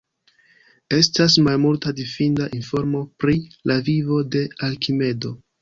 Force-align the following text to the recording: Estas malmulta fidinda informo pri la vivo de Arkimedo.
Estas 0.99 1.35
malmulta 1.49 1.93
fidinda 1.99 2.49
informo 2.63 3.05
pri 3.25 3.39
la 3.73 3.79
vivo 3.91 4.19
de 4.37 4.47
Arkimedo. 4.71 5.39